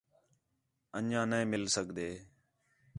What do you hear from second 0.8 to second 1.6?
انڄیاں نے